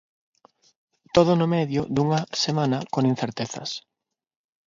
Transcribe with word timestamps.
Todo 1.15 1.31
no 1.39 1.47
medio 1.55 1.81
dunha 1.95 2.21
semana 2.43 2.79
con 2.93 3.03
incertezas. 3.13 3.69